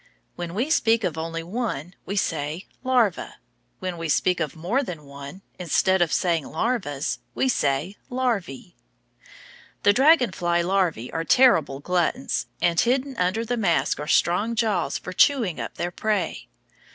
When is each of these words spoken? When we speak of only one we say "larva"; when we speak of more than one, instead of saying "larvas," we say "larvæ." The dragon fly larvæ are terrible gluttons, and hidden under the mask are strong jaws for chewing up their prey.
When 0.35 0.55
we 0.55 0.71
speak 0.71 1.03
of 1.03 1.15
only 1.15 1.43
one 1.43 1.93
we 2.07 2.15
say 2.15 2.65
"larva"; 2.83 3.35
when 3.77 3.99
we 3.99 4.09
speak 4.09 4.39
of 4.39 4.55
more 4.55 4.81
than 4.81 5.05
one, 5.05 5.43
instead 5.59 6.01
of 6.01 6.11
saying 6.11 6.43
"larvas," 6.43 7.19
we 7.35 7.47
say 7.47 7.97
"larvæ." 8.09 8.73
The 9.83 9.93
dragon 9.93 10.31
fly 10.31 10.63
larvæ 10.63 11.11
are 11.13 11.23
terrible 11.23 11.81
gluttons, 11.81 12.47
and 12.63 12.79
hidden 12.79 13.15
under 13.17 13.45
the 13.45 13.57
mask 13.57 13.99
are 13.99 14.07
strong 14.07 14.55
jaws 14.55 14.97
for 14.97 15.13
chewing 15.13 15.59
up 15.59 15.75
their 15.75 15.91
prey. 15.91 16.47